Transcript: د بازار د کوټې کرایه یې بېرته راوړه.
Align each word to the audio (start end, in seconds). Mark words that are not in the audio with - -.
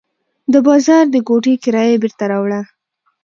د 0.53 0.55
بازار 0.67 1.05
د 1.11 1.15
کوټې 1.27 1.53
کرایه 1.63 1.93
یې 1.95 2.01
بېرته 2.03 2.25
راوړه. 2.31 2.61